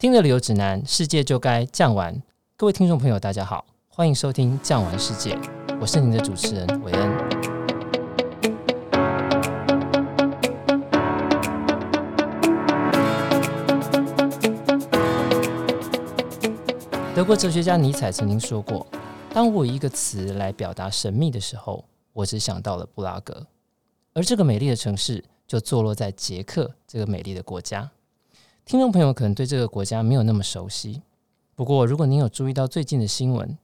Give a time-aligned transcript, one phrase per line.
[0.00, 2.22] 听着旅游指南，世界就该酱玩。
[2.56, 5.34] 各位听众朋友，大家好，欢迎收听《酱玩世界》，
[5.80, 7.10] 我是您的主持人韦恩。
[17.12, 18.86] 德国哲学家尼采曾经说过
[19.34, 23.44] ：“当我以一个词来表达神秘的时候，我只想到了布拉格，
[24.14, 27.90] 而这个美丽的城市就坐落在捷克这个美丽的国家。”
[28.68, 31.00] 听众朋友可能对这个国家没有那么熟悉，
[31.54, 33.56] 不过如果您有注意到最近的新闻，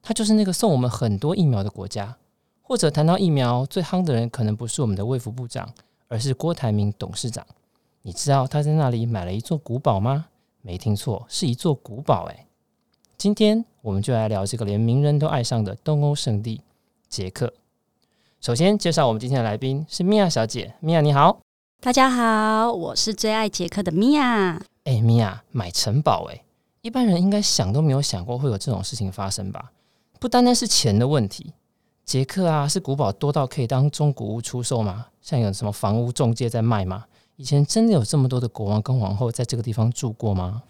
[0.00, 2.16] 它就是那个送我们很多疫苗的国家。
[2.62, 5.68] 或者谈到疫苗最夯的人，可能不是我们的卫福部长，
[6.06, 7.44] 而是郭台铭董事长。
[8.02, 10.26] 你知道他在那里买了一座古堡吗？
[10.62, 12.26] 没听错，是一座古堡。
[12.26, 12.46] 诶，
[13.18, 16.60] 今天我们就来聊这个连名人都爱上的东欧圣地——
[17.10, 17.52] 捷克。
[18.40, 21.43] 首先介绍我们今天的来宾是米娅小姐，米娅你好。
[21.84, 24.58] 大家好，我是最爱杰克的米娅。
[24.84, 26.42] 哎，米娅买城堡，哎，
[26.80, 29.70] 一般人应该想都没有想过会有这种事情发生吧？
[30.18, 31.52] 不单单是钱的问题，
[32.06, 35.08] 杰克啊，是古堡多到可以当中古屋出售吗？
[35.20, 37.04] 像有什么房屋中介在卖吗？
[37.36, 40.62] 以前真的有这么多的国王跟皇后在这个地方住过吗？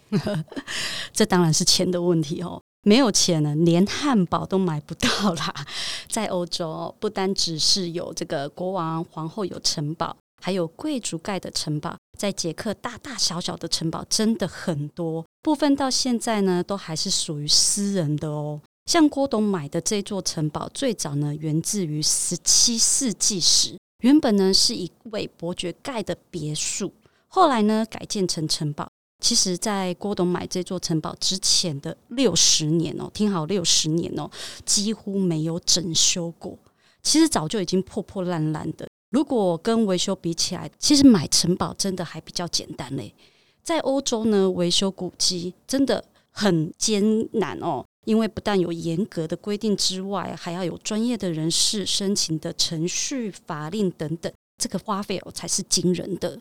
[1.13, 5.65] 这当然是钱的问题哦，没有钱呢，连汉堡都买不到啦。
[6.09, 10.17] 在欧洲，不单只是有这个国王、皇后有城堡。
[10.45, 18.61] 还有贵族盖的城堡，在捷克大大小小的城堡真的很多，部分到现在呢都还是属于私人的哦。
[18.85, 26.93] 像郭董买的这座城堡，最早呢源自于十七世纪时，原本呢是一位伯爵盖的别墅，
[27.27, 28.87] 后来呢改建成城堡。
[29.23, 34.29] 其实，在郭董买这座城堡之前的六十年哦，听好，六十年哦，
[34.63, 36.55] 几乎没有整修过，
[37.01, 38.87] 其实早就已经破破烂烂的。
[39.15, 43.15] 如果跟维修比起来，其实买城堡真的还比较简单嘞。
[43.63, 56.37] 在欧洲呢，维修古迹真的很艰难哦，因为不但有严格的规定之外，还要有专业的人士申请的程序、法令等等，这个花费哦才是惊人的。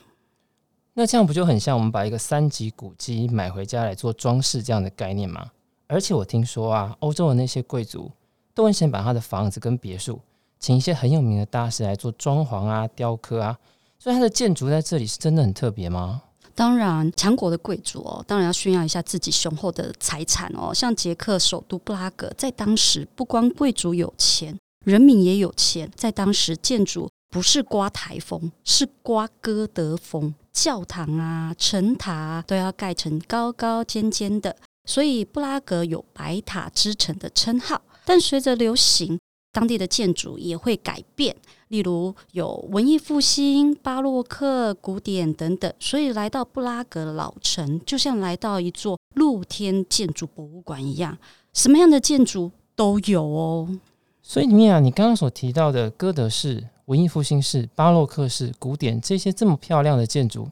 [0.94, 5.52] 那这样不就很像我们把一个三级古迹买回家来做装饰这样的概念吗？
[5.86, 8.10] 而且我听说啊，欧洲的那些贵族
[8.52, 10.20] 都很想把他的房子跟别墅。
[10.64, 13.54] 请一些很有名的大师来做装潢啊、雕刻啊，
[13.98, 16.22] 所以它的建筑在这里是真的很特别吗？
[16.54, 20.72] 当然，强国的贵族哦，当然要炫耀一下自己雄厚的财产哦。
[20.72, 25.90] 像捷克首都布拉格，在当时不光贵族有钱，人民也有钱。
[25.94, 37.82] 在当时，建筑不是刮台风，是刮哥德风，教堂啊、城塔都要盖成高高尖尖的，所以布拉格有“白塔之城”的称号。
[38.06, 39.18] 但随着流行，
[39.54, 41.34] 当地的建筑也会改变，
[41.68, 51.16] 例如有文艺复兴、巴洛克、古典等等，所以来到布拉格老城，就像来到一座露天建筑博物馆一样，
[51.52, 53.78] 什么样的建筑都有哦。
[54.20, 60.48] 所以，米娅，你刚刚所提到的哥德式、文艺复兴式、巴洛克式、古典这些这么漂亮的建筑，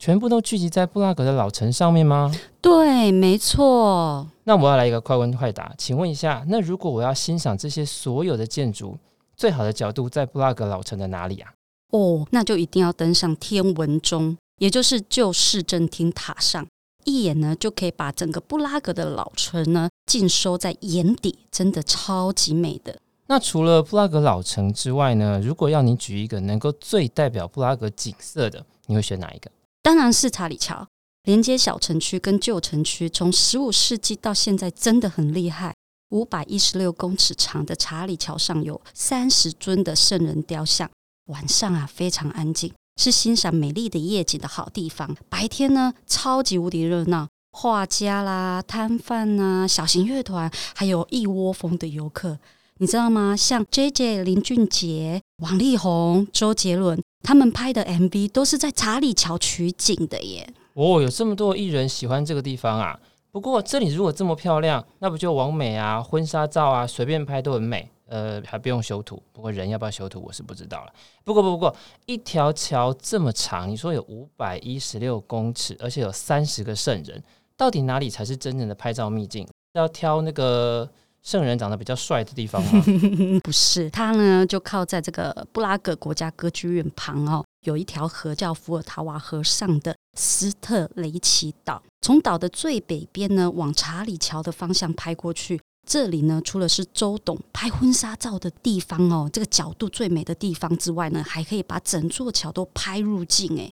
[0.00, 2.34] 全部都聚集在布拉格的老城上面吗？
[2.62, 4.26] 对，没错。
[4.44, 8.96] 那我要来一个快问快答，请问一下，那如果我要欣赏这些所有的建筑，
[9.36, 11.52] 最好的角度在布拉格老城的哪里啊？
[11.90, 16.66] 哦，那就一定要登上天文钟，也就是旧市政厅塔上，
[17.04, 22.98] 一眼呢就可以把整个布拉格的老城呢尽收在眼底，真的超级美的。
[23.26, 29.50] 那除了布拉格老城之外呢，如果要你举一个能够最代表布拉格景色的，你会选哪一个？
[29.82, 30.86] 当然是查理桥，
[31.24, 35.74] 连接小城区跟旧城区，从十五世纪到现在真的很厉害。
[36.10, 40.90] 五百一十六公尺长的查理桥上有三十尊的圣人雕像，
[41.26, 45.16] 晚上啊非常安静，是欣赏美丽的夜景的好地方。
[45.28, 52.38] 白天呢超级无敌热闹，画家啦、摊贩呐、小型乐团，还有一窝蜂的游客。
[52.78, 53.36] 你知道吗？
[53.36, 57.00] 像 JJ 林俊杰、王力宏、周杰伦。
[57.22, 60.48] 他们拍的 MV 都是在查理桥取景的耶！
[60.74, 62.98] 哦，有这么多艺人喜欢这个地方啊。
[63.30, 67.90] 不过这里如果这么漂亮，那不就完美啊、婚纱照啊，随便拍都很美。
[68.06, 69.22] 呃，还不用修图。
[69.32, 70.92] 不过人要不要修图，我是不知道了。
[71.22, 71.72] 不过不过，
[72.06, 77.22] 一条桥这么长，你说有五百一十六公尺，而且有三十个圣人，
[77.56, 79.46] 到底哪里才是真正的拍照秘境？
[79.74, 80.90] 要挑那个？
[81.22, 82.82] 圣人长得比较帅的地方吗？
[83.44, 91.82] 不是，他呢就靠在这个布拉格国家歌剧院旁哦，有一条河叫伏尔塔瓦河上的斯特雷奇岛。
[92.00, 103.70] 从岛的最北边呢往查理桥的方向拍过去，这里呢除了是周董拍婚纱照的地方哦，这个角度最美的地方之外呢，还可以把整座桥都拍入镜诶。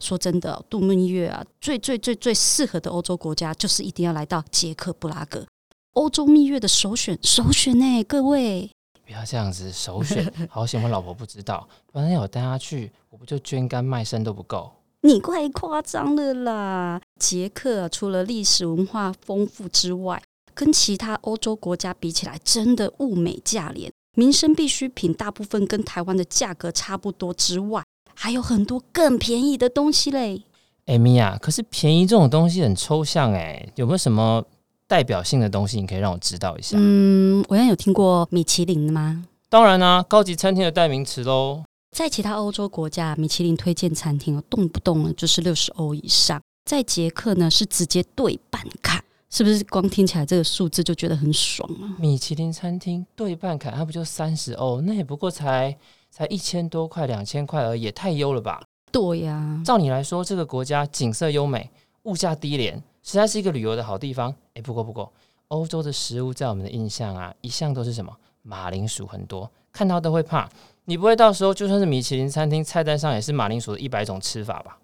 [0.00, 5.46] 说真的，度蜜月啊，最最最最适合的欧洲国家就是一定要来到捷克布拉格，
[5.94, 8.70] 欧洲蜜月的首选，首选呢，各位。
[9.04, 10.32] 不要这样子，首选。
[10.48, 14.70] 好险我老婆不知道，不然要我带她去，我不就捐肝卖肾都不够。
[15.02, 17.00] 你怪夸张了啦！
[17.18, 20.22] 捷克除了历史文化丰富之外，
[20.54, 27.82] 跟其他欧洲国家比起来，真的物美价廉，民生必需品大部分跟台湾的价格差不多之外，
[28.14, 30.44] 还有很多更便宜的东西嘞。
[30.86, 34.44] 哎，米娅，可是便宜这种东西很抽象哎，有没有什么？
[34.90, 36.76] 代表性的东西，你可以让我知道一下。
[36.76, 39.24] 嗯，我有听过米其林的吗？
[39.48, 41.62] 当然啦、啊，高级餐厅的代名词喽。
[41.96, 46.42] 在其他欧洲国家，米其林推荐餐厅动不动呢就是六十欧以上。
[46.64, 49.00] 在捷克呢，是直接对半砍，
[49.30, 49.62] 是不是？
[49.62, 51.94] 光听起来这个数字就觉得很爽啊！
[52.00, 54.80] 米其林餐厅对半砍，它不就三十欧？
[54.80, 55.76] 那也不过才
[56.10, 58.60] 才一千多块、两千块而已，也太优了吧？
[58.90, 61.70] 对呀、啊，照你来说，这个国家景色优美，
[62.02, 62.82] 物价低廉。
[63.02, 64.34] 实在是一个旅游的好地方。
[64.54, 65.12] 哎，不过不过，
[65.48, 70.48] 欧洲的食物在我们的印象啊，一向都是什么马铃薯很多，看到都会怕。
[70.86, 74.76] 你不会到时候就算是米其林餐厅菜单上也是马铃薯的一百种吃法吧？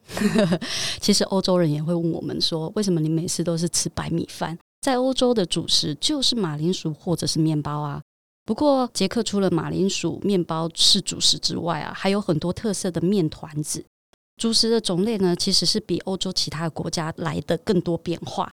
[1.00, 4.56] 其实欧洲人也会问我们说，为什么你每次都是吃白米饭？
[4.80, 8.00] 在欧洲的主食就是马铃薯或者是面包啊。
[8.44, 13.84] 不过捷克除了马铃薯、面包是主食之外啊，还有很多特色的面团子。
[14.36, 18.50] 主食的种类呢，其实是比欧洲其他的国家来的更多变化，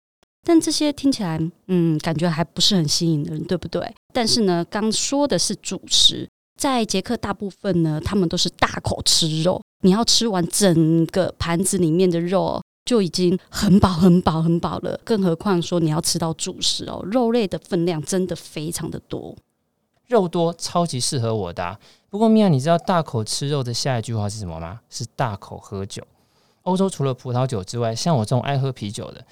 [0.45, 3.93] 但这些听起来，嗯，感觉还不是很吸引人，对不对？
[4.13, 6.27] 但是呢，刚说的是主食，
[6.59, 19.33] 在捷克大部分呢，他们都是大口吃肉，你要吃完整个盘子里面的肉，就已经很饱、很饱、很饱了，更何况说你要吃到主食哦，肉类的分量真的非常的多。
[20.09, 21.79] 肉多超级适合我的啊。
[22.09, 24.81] 不过米娅，你知道大口吃肉的下一句话是什么吗？
[24.89, 26.05] 是大口喝酒。
[26.63, 29.23] 欧洲除了葡萄酒之外，像我这种爱喝啤酒的，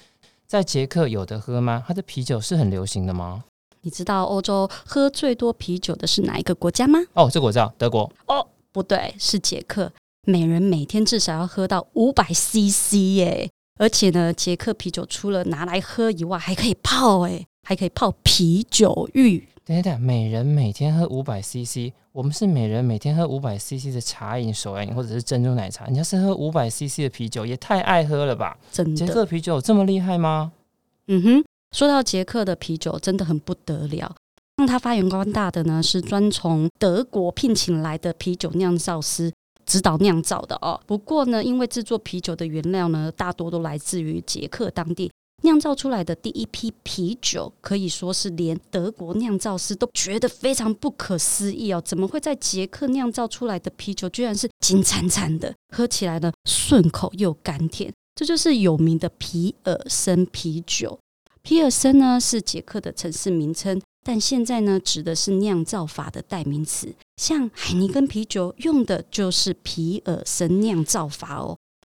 [0.46, 1.84] 在捷克有的喝吗？
[1.86, 3.44] 它的啤酒是很流行的吗？
[3.82, 6.98] 你知道欧洲喝最多啤酒的是哪一个国家吗？
[7.12, 8.10] 哦，这个我知道，德国。
[8.26, 9.92] 哦，不对，是捷克。
[10.26, 13.50] 每人每天至少要喝到五百 CC 耶！
[13.78, 19.48] 而且呢，捷克啤酒除了拿来喝以外，还可以泡哎，还可以泡啤酒浴。
[19.68, 25.84] 等等，每人每天喝五百 CC，我们是每人每天喝五百 CC 的茶饮、手摇饮或者是珍珠奶茶。
[25.90, 28.56] 你要是喝五百 CC 的啤酒，也太爱喝了吧？
[28.72, 30.52] 真的，捷克啤酒这么厉害吗？
[31.08, 34.16] 嗯哼，说到捷克的啤酒，真的很不得了。
[34.56, 39.30] 让他发扬光大的呢，是专从德国聘请来的啤酒酿造师
[39.66, 40.80] 指导酿造的哦。
[40.86, 45.12] 不过呢，因为制作啤酒的原料呢，大多都来自于捷克当地。
[45.42, 51.80] 酿造出来的第一批啤酒，可以说是连德国酿造师都觉得非常不可思议哦！
[51.84, 57.92] 怎么会在捷克酿造出来的啤酒，居然是金灿灿的，喝起来呢顺口又甘甜？
[58.16, 60.98] 这就是有名的皮尔森啤酒。
[61.42, 66.92] 皮尔森呢是捷克的城市名称，但现在呢指的是酿造法的代名词。
[67.16, 71.56] 像海尼根啤酒用的就是皮尔森酿造法哦。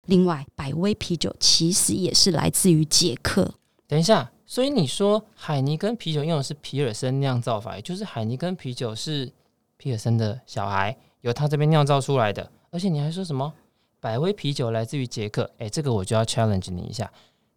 [0.08, 3.55] 另外，百威啤酒其实也是来自于捷克。
[3.87, 9.31] 等一下，所以你说海尼根啤酒用的是皮尔森酿造法，也就是海尼根啤酒是
[9.76, 12.50] 皮尔森的小孩，由他这边酿造出来的。
[12.70, 13.52] 而且你还说什么
[14.00, 15.50] 百威啤酒来自于捷克？
[15.58, 17.10] 诶，这个我就要 challenge 你一下。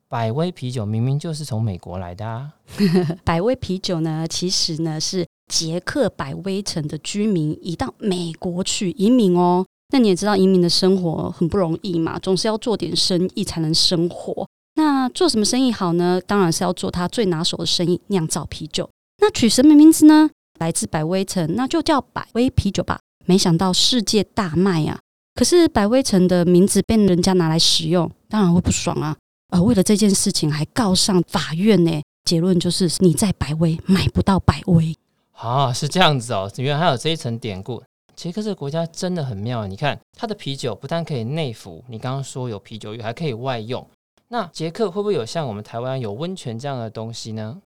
[0.10, 2.52] 百威啤酒明明就是从美国来的啊！
[3.24, 9.66] 百威啤酒呢，其实呢是捷克百威城的居民移到美国去移民哦。
[9.92, 14.48] 那你也知道移民的生活很不容易嘛，总是要做点生意才能生活。
[14.76, 16.20] 那做什么生意好呢？
[16.26, 18.90] 当然是要做他最拿手的生意——酿造啤酒。
[19.20, 20.30] 那取什么名字呢？
[20.60, 23.00] 来自百威城，那就叫百威啤酒吧。
[23.26, 24.98] 没想到世界大卖呀！
[25.36, 29.16] 可是百威城的名字被人家拿来使用，当然会不爽啊！
[29.50, 32.02] 而为了这件事情还告上法院呢。
[32.24, 34.96] 结论就是你在百威买不到百威。
[35.34, 37.82] 啊，是这样子哦，原来还有这一层典故。
[38.16, 43.86] 捷克这个国家真的很妙，你看它的啤酒不但可以内服，你刚刚说有啤酒浴，还可以外用。
[44.30, 47.62] 那捷克会不会有像我们台湾有温泉这样的东西呢？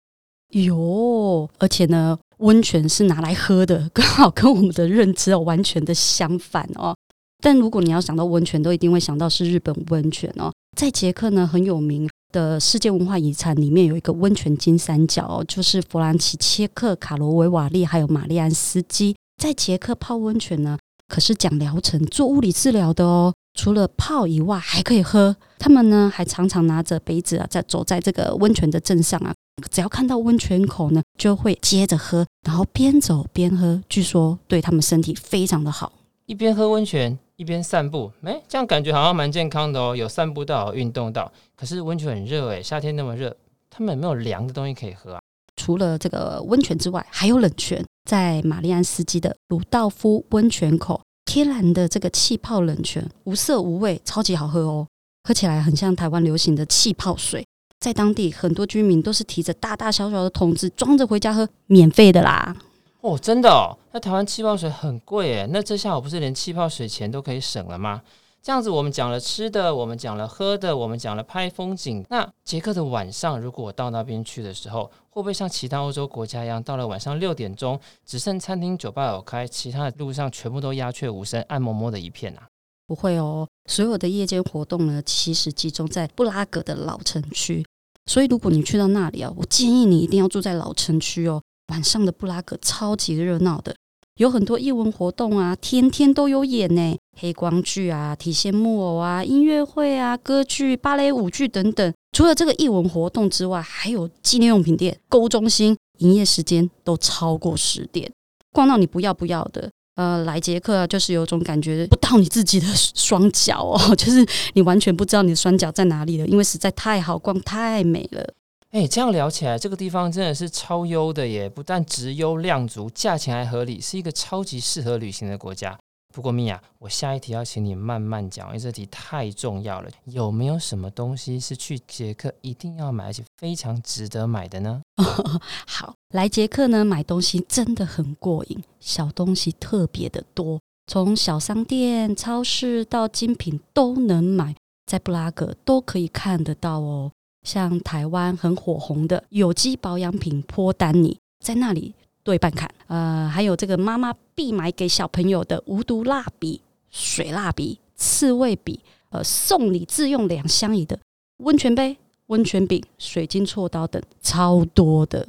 [0.50, 6.94] 有，而且呢，温泉是拿来喝的，刚好跟我们的认知完全的相反哦。
[7.42, 10.52] 但如果你要想到温泉，都一定会想到是日本温泉哦。
[10.76, 19.16] 在捷克呢，很有名的世界文化遗产里面有一个温泉金三角哦，就是弗兰奇切克、卡罗维瓦利还有玛丽安斯基。
[19.36, 23.34] 在捷克泡温泉呢，可是讲疗程做物理治疗的哦。
[23.54, 25.36] 除了泡以外，还可以喝。
[25.58, 29.34] 他们呢，还常常拿着杯子啊，在走在这个温泉的镇上啊。
[29.70, 33.82] 只要看到温泉口呢，就会接着喝，然后边走边喝。
[33.90, 35.92] 据说对他们身体非常的好。
[36.24, 41.30] 一边喝温泉，一边散步，哎，这样感觉好像蛮健康的哦，有散步到，有运动到。
[41.54, 43.36] 可是温泉很热哎，夏天那么热，
[43.68, 45.20] 他们有没有凉的东西可以喝啊？
[45.56, 54.86] 除了这个温泉之外，还有冷泉，在玛丽安斯基的鲁道夫温泉口，天然的这个气泡冷泉，无色无味，超级好喝哦，
[55.24, 57.44] 喝起来很像台湾流行的气泡水。
[57.78, 62.56] 在当地，很多居民都是提着大大小小的桶子装着回家喝，免费的啦。
[63.00, 63.76] 哦，真的哦？
[63.92, 68.00] 那台湾气泡水很贵耶，那这下我不是连气泡水钱都可以省了吗？
[68.42, 72.04] 这样子，我们讲了吃的，我们讲了喝的，我们讲了拍风景。
[72.10, 82.48] 那捷克的晚上，如果我到那边去的时候，会不会像其他欧洲国家一样，到了晚上六点钟，只剩餐厅、酒吧有开，其他的路上全部都鸦雀无声、暗摸摸的一片啊？
[82.88, 87.64] 不会哦，所有的夜间活动呢，其实集中在布拉格的老城区。
[88.06, 91.40] 所以，如果你去到那里啊，我建议你一定要住在老城区哦。
[91.68, 93.76] 晚上的布拉格超级热闹的，
[94.16, 101.92] 有很多艺文活动啊，天天都有演呢，黑光剧啊、提线木偶啊、音乐会啊、歌剧、芭蕾舞剧等等。
[102.12, 108.10] 除了这个艺文活动之外，还有纪念用品店、购物中心，营业时间都超过十点，
[108.52, 109.70] 逛到你不要不要的。
[109.94, 118.26] 呃，来捷克，就是有种感觉不到你自己的双脚哦， 就是你完全不知道你的双脚在哪里了，因为实在太好逛，太美了。
[118.72, 121.46] 哎，这样聊起来，这个地方真的是超优的耶！
[121.46, 125.78] 不但质优量足，价钱还合理，是一个超级适合旅行的国家。
[126.14, 129.90] 不过，米娅，我下一题要请你慢慢讲，因为这题太重要了。
[130.06, 134.80] 有没有什么东西是去捷克一定要买，而且非常值得买的呢？
[135.68, 147.12] 好，来捷克呢，买东西真的很过瘾，小东西特别的多，从小商店、超市到精品都能买，在布拉格都可以看得到哦。
[147.42, 151.94] 像台湾很火红的有机保养品坡丹尼，在那里。
[152.24, 158.78] 对半砍，呃，还有这个妈妈必买给小朋友的无毒蜡笔、水蜡笔、刺猬笔，
[159.10, 160.96] 呃，送礼自用两相宜的
[161.38, 161.96] 温泉杯、
[162.26, 165.26] 温泉饼、水晶锉刀等，超多的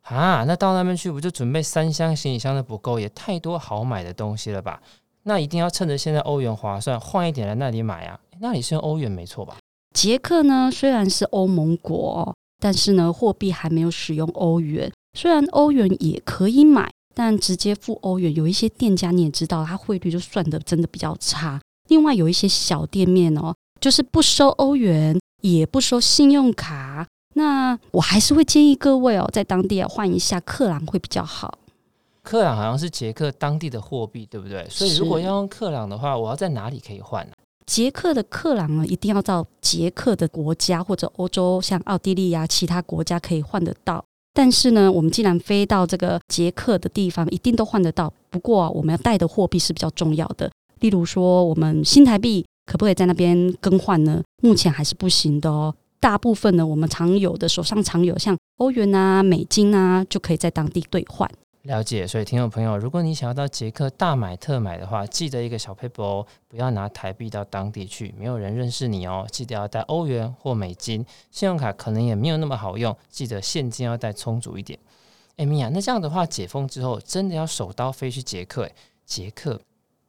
[0.00, 0.42] 啊！
[0.44, 4.82] 那到那边去，不就准备三箱行李箱都不够，也太多好买的东西了吧？
[5.22, 8.18] 那一定要趁着现在欧元划算，换一点来那里买啊！
[8.40, 9.58] 那里是用欧元没错吧？
[9.92, 14.90] 捷克呢，虽然是欧盟国，但是呢，货币还没有使用欧元。
[15.18, 21.60] 虽然欧元也可以买，但直接付欧元，有一些店家你也知道，它汇率就算的真的比较差。
[21.88, 27.06] 另外有一些小店面哦，就是不收欧元，也不收信用卡。
[27.34, 31.58] 那我还是会建议各位哦，在当地啊换一下克朗会比较好。
[32.22, 34.66] 克朗好像是捷克当地的货币，对不对？
[34.70, 37.32] 所以如果要用克朗的话，我要在哪里可以换呢？
[37.66, 44.04] 捷克的克朗呢，一定要到捷克的国家或者欧洲，像奥地利啊，其他国家可以换得到。
[44.34, 48.12] 但是呢，我们既然飞到这个捷克的地方，一定都换得到。
[48.30, 50.50] 不过啊，我们要带的货币是比较重要的。
[50.80, 54.22] 例如说，我们新台币可不可以在那边更换呢？
[54.42, 55.74] 目前还是不行的哦。
[56.00, 61.30] 大部分呢，我们常有的手上常有像欧元啊、美金啊，就可以在当地兑换。
[61.62, 69.24] 了解，所以听众朋友，如果你想要到捷克大买特买的话，记得一个小 paper 哦，不要拿台币到当地去，没有人认识你哦。
[69.30, 74.76] 记得要带欧元或美金，信用卡可能也没有那么好用，记得现金要带充足一点。
[75.36, 78.64] 哎，米娅，那这样的话，解封之后真的要手刀飞去捷克？
[78.64, 78.72] 哎，
[79.06, 79.60] 捷克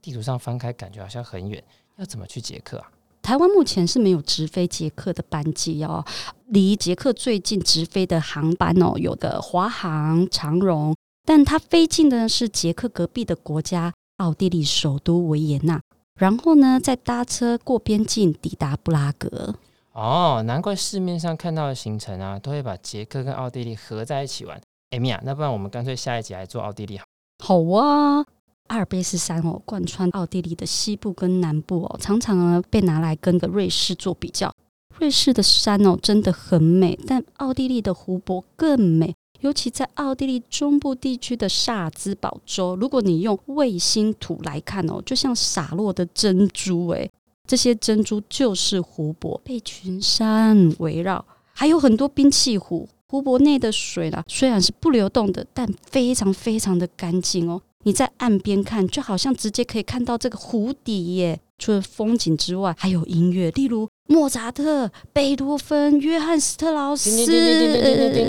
[0.02, 1.64] 地图上翻开，感觉好像很远，
[1.98, 2.90] 要怎么去捷克啊？
[3.22, 6.04] 台湾目前是没有直飞捷克的班机哦，
[6.48, 10.96] 离捷克最近直飞的航班哦，有的华航、长荣。
[11.26, 15.82] 但它飞进的是捷克隔壁的国家奥地利首都维也纳，
[16.20, 19.56] 然后呢，再搭车过边境抵达布拉格。
[19.94, 24.60] 哦，难怪市面上看到的行程啊，都会把捷克跟奥地利合在一起玩。
[24.90, 27.06] 哎，米娅，那不然我们干脆下一集来做奥地利好？
[27.40, 28.26] 好啊，
[28.68, 34.52] 阿尔卑斯山哦，贯穿奥地利的西部跟南部哦，常常呢被拿来跟个瑞士做比较。
[35.00, 39.16] 瑞士的山哦真的很美，但奥地利的湖泊更美。
[39.44, 47.12] 尤其在奥地利中部地区的萨尔兹堡州，如果你用卫星图来看哦，就像洒落的珍珠诶，
[47.46, 52.88] 这些珍珠就是湖泊，被群山围绕，还有很多冰碛湖。
[53.10, 57.62] 湖泊内的水啦，虽然是不流动的，但非常非常的干净哦。
[57.84, 61.38] 你在岸边看，就好像直接可以看到这个湖底耶。
[61.60, 67.10] 除了风景之外，还有音乐，例如莫扎特、贝多芬、约翰斯特劳斯。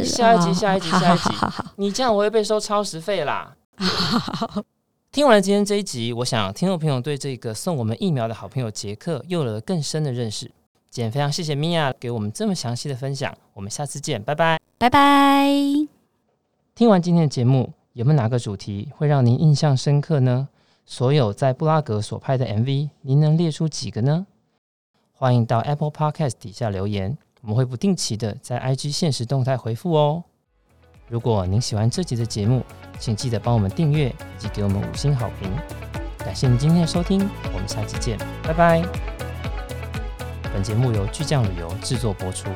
[0.04, 1.30] 下一集、下一集、下一集。
[1.76, 3.54] 你这样我会被收超时费啦。
[5.10, 10.50] 听完了今天这一集，我想听众朋友对这个送我们疫苗的好朋友杰克又有了更深的认识。
[10.94, 14.60] 也非常谢谢米娅给我们这么详细的分享，我们下次见，拜拜。
[14.78, 15.48] 拜拜。
[16.74, 20.48] 听完今天的节目，有没有哪个主题会让您印象深刻呢？
[20.86, 24.26] 所有在布拉格所拍的 MV，您能列出几个呢？
[25.16, 30.24] 欢迎到 Apple Podcast 底下留言，我们会不定期的在 IG 限时动态回复哦。
[31.08, 32.64] 如果您喜欢这集的节目，
[32.98, 35.48] 请记得帮我们订阅以及给我们五星好评。
[36.18, 38.82] 感谢您今天的收听，我们下期见，拜拜。
[40.52, 42.48] 本节目由巨匠旅游制作播出。